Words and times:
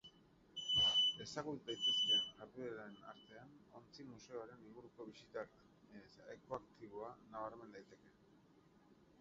Ezagut 1.25 1.59
daitezkeen 1.67 2.23
jardueren 2.39 2.95
artean, 3.11 3.53
ontzi-museoren 3.81 4.65
inguruko 4.69 5.07
bisita 5.11 5.45
ekoaktiboa 6.37 7.13
nabarmen 7.37 7.77
daiteke. 7.79 8.17